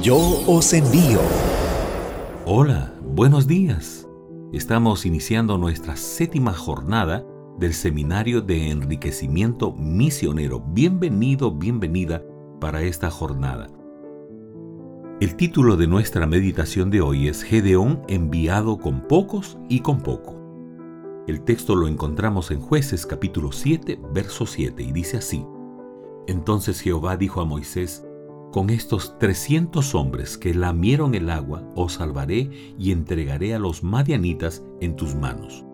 Yo 0.00 0.16
os 0.46 0.72
envío. 0.72 1.20
Hola, 2.46 2.94
buenos 3.02 3.46
días. 3.46 4.08
Estamos 4.52 5.04
iniciando 5.04 5.58
nuestra 5.58 5.96
séptima 5.96 6.54
jornada 6.54 7.26
del 7.58 7.74
Seminario 7.74 8.40
de 8.40 8.70
Enriquecimiento 8.70 9.72
Misionero. 9.72 10.60
Bienvenido, 10.60 11.52
bienvenida 11.52 12.24
para 12.58 12.80
esta 12.82 13.10
jornada. 13.10 13.68
El 15.20 15.36
título 15.36 15.76
de 15.76 15.86
nuestra 15.86 16.26
meditación 16.26 16.90
de 16.90 17.02
hoy 17.02 17.28
es 17.28 17.42
Gedeón 17.42 18.02
enviado 18.08 18.78
con 18.78 19.02
pocos 19.06 19.58
y 19.68 19.80
con 19.80 20.00
poco. 20.00 20.40
El 21.28 21.42
texto 21.42 21.76
lo 21.76 21.86
encontramos 21.86 22.50
en 22.50 22.60
jueces 22.60 23.04
capítulo 23.04 23.52
7, 23.52 24.00
verso 24.12 24.46
7 24.46 24.82
y 24.82 24.90
dice 24.90 25.18
así. 25.18 25.44
Entonces 26.26 26.80
Jehová 26.80 27.16
dijo 27.16 27.40
a 27.40 27.44
Moisés, 27.44 28.04
con 28.52 28.70
estos 28.70 29.18
trescientos 29.18 29.94
hombres 29.96 30.38
que 30.38 30.54
lamieron 30.54 31.14
el 31.14 31.30
agua, 31.30 31.64
os 31.74 31.94
salvaré 31.94 32.50
y 32.78 32.92
entregaré 32.92 33.54
a 33.54 33.58
los 33.58 33.82
madianitas 33.82 34.62
en 34.80 34.94
tus 34.94 35.16
manos. 35.16 35.64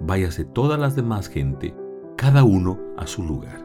Váyase 0.00 0.44
todas 0.44 0.78
las 0.78 0.96
demás 0.96 1.28
gente, 1.28 1.74
cada 2.16 2.44
uno 2.44 2.78
a 2.98 3.06
su 3.06 3.22
lugar. 3.22 3.64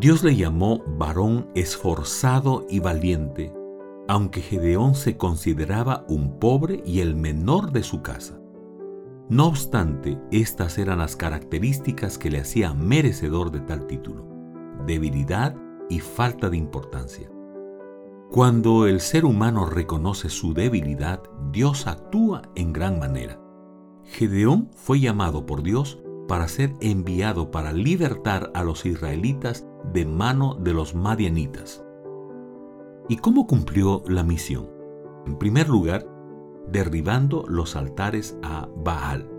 Dios 0.00 0.24
le 0.24 0.36
llamó 0.36 0.82
varón 0.98 1.48
esforzado 1.54 2.66
y 2.68 2.80
valiente, 2.80 3.52
aunque 4.08 4.40
Gedeón 4.40 4.94
se 4.94 5.18
consideraba 5.18 6.06
un 6.08 6.38
pobre 6.38 6.82
y 6.84 7.00
el 7.00 7.14
menor 7.14 7.72
de 7.72 7.82
su 7.82 8.00
casa. 8.00 8.40
No 9.28 9.46
obstante, 9.46 10.18
estas 10.30 10.78
eran 10.78 10.98
las 10.98 11.14
características 11.14 12.16
que 12.16 12.30
le 12.30 12.40
hacían 12.40 12.86
merecedor 12.86 13.50
de 13.50 13.60
tal 13.60 13.86
título. 13.86 14.26
Debilidad 14.86 15.54
y 15.88 16.00
falta 16.00 16.50
de 16.50 16.56
importancia. 16.56 17.30
Cuando 18.30 18.86
el 18.86 19.00
ser 19.00 19.24
humano 19.24 19.64
reconoce 19.64 20.28
su 20.28 20.52
debilidad, 20.52 21.22
Dios 21.50 21.86
actúa 21.86 22.42
en 22.54 22.72
gran 22.72 22.98
manera. 22.98 23.40
Gedeón 24.04 24.70
fue 24.74 25.00
llamado 25.00 25.46
por 25.46 25.62
Dios 25.62 25.98
para 26.28 26.46
ser 26.46 26.74
enviado 26.80 27.50
para 27.50 27.72
libertar 27.72 28.50
a 28.54 28.62
los 28.62 28.84
israelitas 28.84 29.66
de 29.92 30.04
mano 30.04 30.54
de 30.60 30.74
los 30.74 30.94
madianitas. 30.94 31.82
¿Y 33.08 33.16
cómo 33.16 33.46
cumplió 33.46 34.02
la 34.06 34.22
misión? 34.22 34.68
En 35.26 35.38
primer 35.38 35.68
lugar, 35.70 36.06
derribando 36.70 37.44
los 37.48 37.76
altares 37.76 38.36
a 38.42 38.68
Baal. 38.76 39.30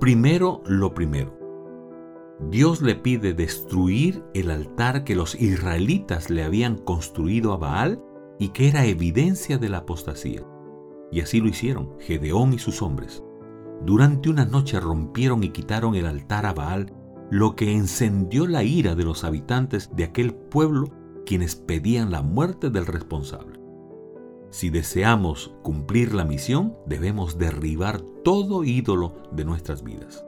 Primero 0.00 0.62
lo 0.66 0.92
primero. 0.92 1.43
Dios 2.50 2.82
le 2.82 2.94
pide 2.94 3.32
destruir 3.32 4.24
el 4.34 4.50
altar 4.50 5.04
que 5.04 5.16
los 5.16 5.34
israelitas 5.40 6.30
le 6.30 6.44
habían 6.44 6.76
construido 6.76 7.52
a 7.52 7.56
Baal 7.56 8.02
y 8.38 8.48
que 8.48 8.68
era 8.68 8.86
evidencia 8.86 9.58
de 9.58 9.68
la 9.68 9.78
apostasía. 9.78 10.44
Y 11.10 11.20
así 11.20 11.40
lo 11.40 11.48
hicieron 11.48 11.98
Gedeón 12.00 12.52
y 12.52 12.58
sus 12.58 12.82
hombres. 12.82 13.22
Durante 13.84 14.28
una 14.28 14.44
noche 14.44 14.80
rompieron 14.80 15.42
y 15.44 15.50
quitaron 15.50 15.94
el 15.94 16.06
altar 16.06 16.46
a 16.46 16.52
Baal, 16.52 16.92
lo 17.30 17.56
que 17.56 17.72
encendió 17.72 18.46
la 18.46 18.62
ira 18.62 18.94
de 18.94 19.04
los 19.04 19.24
habitantes 19.24 19.90
de 19.94 20.04
aquel 20.04 20.34
pueblo 20.34 20.88
quienes 21.26 21.56
pedían 21.56 22.10
la 22.10 22.22
muerte 22.22 22.70
del 22.70 22.86
responsable. 22.86 23.58
Si 24.50 24.70
deseamos 24.70 25.54
cumplir 25.62 26.14
la 26.14 26.24
misión, 26.24 26.76
debemos 26.86 27.38
derribar 27.38 28.00
todo 28.22 28.62
ídolo 28.62 29.14
de 29.32 29.44
nuestras 29.44 29.82
vidas. 29.82 30.24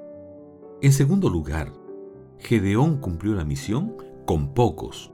En 0.82 0.92
segundo 0.92 1.30
lugar, 1.30 1.72
Gedeón 2.38 2.98
cumplió 2.98 3.34
la 3.34 3.44
misión 3.44 3.96
con 4.26 4.52
pocos. 4.52 5.12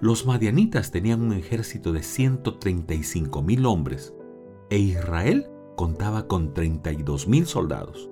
Los 0.00 0.26
madianitas 0.26 0.90
tenían 0.90 1.22
un 1.22 1.32
ejército 1.32 1.92
de 1.92 2.02
135 2.02 3.42
mil 3.42 3.66
hombres 3.66 4.14
e 4.70 4.78
Israel 4.78 5.50
contaba 5.76 6.26
con 6.28 6.54
32 6.54 7.26
mil 7.26 7.46
soldados. 7.46 8.10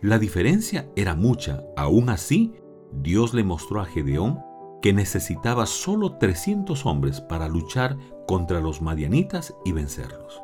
La 0.00 0.18
diferencia 0.18 0.90
era 0.96 1.14
mucha, 1.14 1.62
aún 1.76 2.08
así, 2.08 2.54
Dios 2.92 3.34
le 3.34 3.44
mostró 3.44 3.80
a 3.80 3.86
Gedeón 3.86 4.40
que 4.82 4.92
necesitaba 4.92 5.66
solo 5.66 6.18
300 6.18 6.84
hombres 6.86 7.20
para 7.20 7.48
luchar 7.48 7.96
contra 8.26 8.60
los 8.60 8.82
madianitas 8.82 9.54
y 9.64 9.72
vencerlos. 9.72 10.42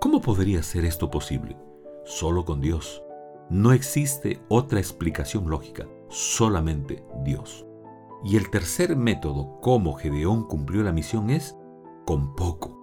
¿Cómo 0.00 0.20
podría 0.20 0.62
ser 0.62 0.84
esto 0.84 1.10
posible? 1.10 1.56
Solo 2.04 2.44
con 2.44 2.60
Dios. 2.60 3.02
No 3.50 3.72
existe 3.72 4.40
otra 4.48 4.78
explicación 4.78 5.48
lógica 5.48 5.86
solamente 6.08 7.04
Dios. 7.24 7.66
Y 8.24 8.36
el 8.36 8.50
tercer 8.50 8.96
método 8.96 9.60
como 9.60 9.94
Gedeón 9.94 10.46
cumplió 10.46 10.82
la 10.82 10.92
misión 10.92 11.30
es 11.30 11.56
con 12.04 12.34
poco. 12.34 12.78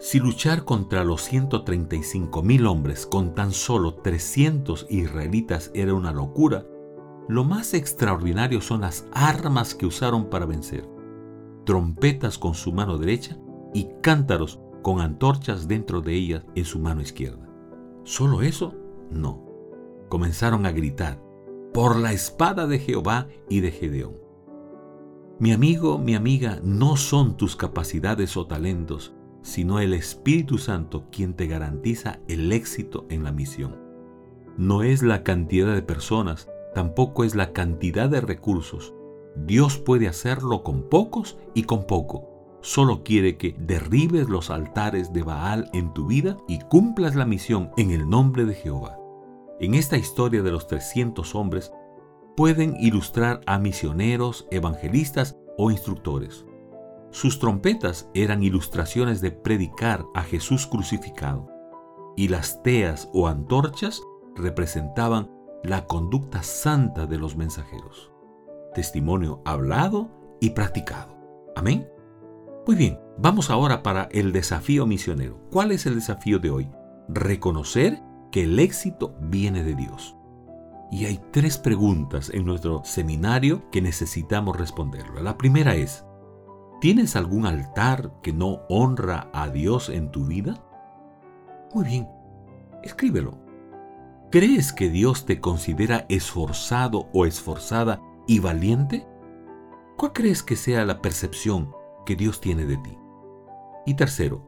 Si 0.00 0.20
luchar 0.20 0.64
contra 0.64 1.02
los 1.02 1.22
135 1.22 2.42
mil 2.42 2.66
hombres 2.66 3.04
con 3.06 3.34
tan 3.34 3.52
solo 3.52 3.94
300 3.94 4.86
israelitas 4.90 5.72
era 5.74 5.94
una 5.94 6.12
locura, 6.12 6.64
lo 7.28 7.44
más 7.44 7.74
extraordinario 7.74 8.60
son 8.60 8.82
las 8.82 9.06
armas 9.12 9.74
que 9.74 9.86
usaron 9.86 10.30
para 10.30 10.46
vencer. 10.46 10.88
Trompetas 11.64 12.38
con 12.38 12.54
su 12.54 12.72
mano 12.72 12.96
derecha 12.96 13.38
y 13.74 13.88
cántaros 14.00 14.60
con 14.82 15.00
antorchas 15.00 15.68
dentro 15.68 16.00
de 16.00 16.14
ellas 16.14 16.44
en 16.54 16.64
su 16.64 16.78
mano 16.78 17.00
izquierda. 17.00 17.48
¿Solo 18.04 18.42
eso? 18.42 18.74
No. 19.10 19.44
Comenzaron 20.08 20.64
a 20.64 20.72
gritar, 20.72 21.20
por 21.72 21.96
la 21.96 22.12
espada 22.12 22.66
de 22.66 22.78
Jehová 22.78 23.28
y 23.48 23.60
de 23.60 23.70
Gedeón. 23.70 24.14
Mi 25.38 25.52
amigo, 25.52 25.98
mi 25.98 26.14
amiga, 26.14 26.58
no 26.62 26.96
son 26.96 27.36
tus 27.36 27.54
capacidades 27.54 28.36
o 28.36 28.46
talentos, 28.46 29.14
sino 29.42 29.78
el 29.78 29.94
Espíritu 29.94 30.58
Santo 30.58 31.04
quien 31.12 31.34
te 31.34 31.46
garantiza 31.46 32.18
el 32.26 32.52
éxito 32.52 33.06
en 33.08 33.22
la 33.22 33.32
misión. 33.32 33.76
No 34.56 34.82
es 34.82 35.02
la 35.02 35.22
cantidad 35.22 35.72
de 35.72 35.82
personas, 35.82 36.48
tampoco 36.74 37.22
es 37.22 37.36
la 37.36 37.52
cantidad 37.52 38.08
de 38.08 38.20
recursos. 38.20 38.94
Dios 39.36 39.78
puede 39.78 40.08
hacerlo 40.08 40.64
con 40.64 40.88
pocos 40.88 41.38
y 41.54 41.62
con 41.62 41.86
poco. 41.86 42.58
Solo 42.60 43.04
quiere 43.04 43.36
que 43.36 43.54
derribes 43.60 44.28
los 44.28 44.50
altares 44.50 45.12
de 45.12 45.22
Baal 45.22 45.70
en 45.72 45.94
tu 45.94 46.08
vida 46.08 46.36
y 46.48 46.58
cumplas 46.58 47.14
la 47.14 47.24
misión 47.24 47.70
en 47.76 47.92
el 47.92 48.08
nombre 48.08 48.44
de 48.44 48.54
Jehová 48.54 48.98
en 49.60 49.74
esta 49.74 49.96
historia 49.96 50.42
de 50.42 50.50
los 50.50 50.66
300 50.66 51.34
hombres 51.34 51.72
pueden 52.36 52.76
ilustrar 52.78 53.40
a 53.46 53.58
misioneros, 53.58 54.46
evangelistas 54.50 55.36
o 55.56 55.70
instructores. 55.70 56.46
Sus 57.10 57.38
trompetas 57.38 58.08
eran 58.14 58.42
ilustraciones 58.42 59.20
de 59.20 59.32
predicar 59.32 60.04
a 60.14 60.22
Jesús 60.22 60.66
crucificado 60.66 61.48
y 62.16 62.28
las 62.28 62.62
teas 62.62 63.08
o 63.12 63.28
antorchas 63.28 64.02
representaban 64.36 65.30
la 65.64 65.86
conducta 65.86 66.42
santa 66.42 67.06
de 67.06 67.18
los 67.18 67.36
mensajeros. 67.36 68.12
Testimonio 68.74 69.42
hablado 69.44 70.08
y 70.40 70.50
practicado. 70.50 71.16
Amén. 71.56 71.88
Muy 72.66 72.76
bien, 72.76 73.00
vamos 73.18 73.50
ahora 73.50 73.82
para 73.82 74.08
el 74.12 74.32
desafío 74.32 74.86
misionero. 74.86 75.40
¿Cuál 75.50 75.72
es 75.72 75.86
el 75.86 75.94
desafío 75.96 76.38
de 76.38 76.50
hoy? 76.50 76.70
Reconocer 77.08 78.00
que 78.30 78.44
el 78.44 78.58
éxito 78.58 79.16
viene 79.20 79.62
de 79.62 79.74
Dios. 79.74 80.16
Y 80.90 81.04
hay 81.04 81.20
tres 81.32 81.58
preguntas 81.58 82.30
en 82.32 82.44
nuestro 82.44 82.82
seminario 82.84 83.70
que 83.70 83.82
necesitamos 83.82 84.56
responderlo. 84.56 85.22
La 85.22 85.36
primera 85.36 85.74
es, 85.74 86.04
¿tienes 86.80 87.14
algún 87.16 87.46
altar 87.46 88.12
que 88.22 88.32
no 88.32 88.62
honra 88.68 89.30
a 89.32 89.48
Dios 89.48 89.90
en 89.90 90.10
tu 90.10 90.26
vida? 90.26 90.64
Muy 91.74 91.84
bien, 91.84 92.08
escríbelo. 92.82 93.38
¿Crees 94.30 94.72
que 94.72 94.88
Dios 94.88 95.26
te 95.26 95.40
considera 95.40 96.06
esforzado 96.08 97.08
o 97.12 97.26
esforzada 97.26 98.00
y 98.26 98.40
valiente? 98.40 99.06
¿Cuál 99.96 100.12
crees 100.12 100.42
que 100.42 100.56
sea 100.56 100.84
la 100.84 101.00
percepción 101.02 101.72
que 102.06 102.14
Dios 102.14 102.40
tiene 102.40 102.64
de 102.64 102.76
ti? 102.78 102.98
Y 103.86 103.94
tercero, 103.94 104.46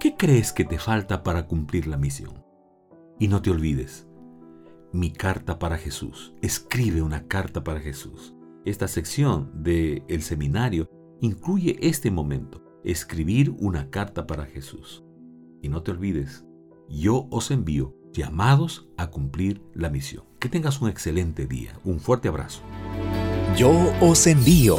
¿qué 0.00 0.16
crees 0.16 0.52
que 0.52 0.64
te 0.64 0.78
falta 0.78 1.22
para 1.22 1.46
cumplir 1.46 1.86
la 1.86 1.96
misión? 1.96 2.41
Y 3.22 3.28
no 3.28 3.40
te 3.40 3.52
olvides, 3.52 4.08
mi 4.92 5.12
carta 5.12 5.60
para 5.60 5.78
Jesús. 5.78 6.34
Escribe 6.42 7.02
una 7.02 7.28
carta 7.28 7.62
para 7.62 7.78
Jesús. 7.78 8.34
Esta 8.64 8.88
sección 8.88 9.62
del 9.62 10.02
el 10.08 10.22
seminario 10.22 10.90
incluye 11.20 11.78
este 11.82 12.10
momento, 12.10 12.64
escribir 12.82 13.54
una 13.60 13.90
carta 13.90 14.26
para 14.26 14.46
Jesús. 14.46 15.04
Y 15.62 15.68
no 15.68 15.84
te 15.84 15.92
olvides, 15.92 16.44
yo 16.88 17.28
os 17.30 17.52
envío 17.52 17.94
llamados 18.12 18.88
a 18.96 19.10
cumplir 19.10 19.62
la 19.72 19.88
misión. 19.88 20.24
Que 20.40 20.48
tengas 20.48 20.80
un 20.80 20.88
excelente 20.88 21.46
día. 21.46 21.78
Un 21.84 22.00
fuerte 22.00 22.26
abrazo. 22.26 22.62
Yo 23.56 23.70
os 24.00 24.26
envío 24.26 24.78